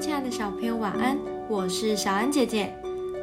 [0.00, 1.18] 亲爱的小朋友，晚安！
[1.46, 2.74] 我是小安姐姐，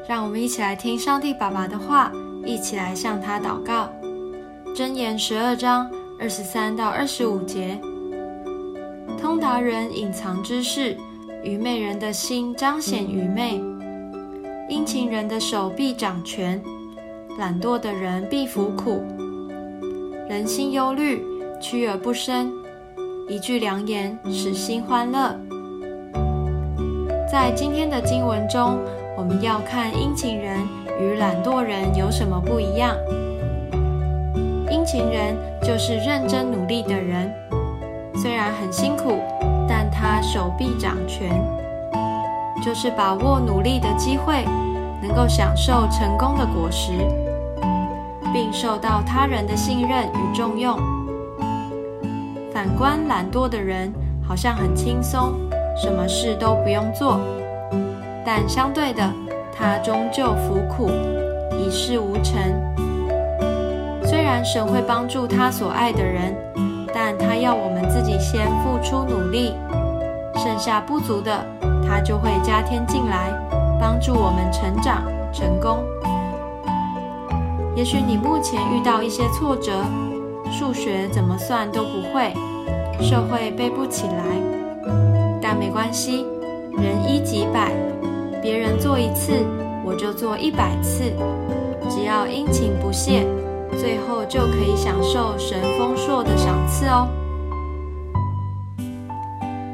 [0.08, 2.12] 让我们一起来听上帝爸爸的话，
[2.46, 3.90] 一起来向他祷告。
[4.76, 7.82] 箴言十二章二十三到二十五节：
[9.20, 10.96] 通达人隐藏知识，
[11.44, 13.60] 愚昧人的心彰显愚昧；
[14.70, 16.62] 殷勤人的手必掌权，
[17.40, 19.02] 懒惰的人必服苦。
[20.30, 21.26] 人心忧虑，
[21.60, 22.52] 屈而不伸；
[23.28, 25.36] 一句良言，使心欢乐。
[27.30, 28.80] 在今天的经文中，
[29.18, 30.66] 我们要看殷勤人
[30.98, 32.96] 与懒惰人有什么不一样。
[34.72, 37.30] 殷勤人就是认真努力的人，
[38.16, 39.20] 虽然很辛苦，
[39.68, 41.30] 但他手臂掌权，
[42.64, 44.46] 就是把握努力的机会，
[45.02, 46.94] 能够享受成功的果实，
[48.32, 50.80] 并受到他人的信任与重用。
[52.54, 53.94] 反观懒惰的人，
[54.26, 55.34] 好像很轻松。
[55.78, 57.20] 什么事都不用做，
[58.26, 59.08] 但相对的，
[59.56, 60.90] 他终究服苦，
[61.58, 62.36] 一事无成。
[64.04, 66.36] 虽然神会帮助他所爱的人，
[66.94, 69.54] 但他要我们自己先付出努力，
[70.36, 71.32] 剩下不足的，
[71.88, 73.32] 他就会加添进来，
[73.80, 75.84] 帮助我们成长成功。
[77.76, 79.84] 也许你目前遇到一些挫折，
[80.52, 82.34] 数学怎么算都不会，
[83.00, 84.24] 社会背不起来。
[85.42, 86.26] 但没关系，
[86.78, 87.72] 人一几百，
[88.42, 89.34] 别人做一次，
[89.86, 91.04] 我就做一百次。
[91.90, 93.26] 只要殷勤不懈，
[93.80, 97.08] 最后就可以享受神丰硕的赏赐哦。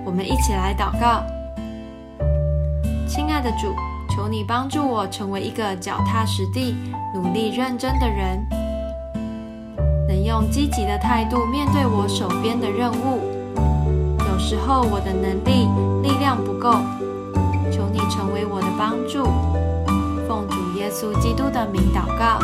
[0.06, 1.23] 我们一起来祷告，
[3.08, 3.73] 亲爱的主，
[4.16, 6.75] 求你帮助我成为一个脚踏实地、
[7.16, 8.45] 努力认真的人，
[10.08, 13.43] 能用积极的态度面对我手边的任务。
[14.44, 15.66] 时候我的能力、
[16.02, 16.74] 力量不够，
[17.72, 19.24] 求你成为我的帮助。
[20.28, 22.38] 奉主耶稣基督的名祷告。